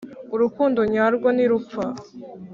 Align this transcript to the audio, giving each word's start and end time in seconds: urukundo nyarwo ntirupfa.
urukundo 0.35 0.79
nyarwo 0.93 1.27
ntirupfa. 1.35 1.83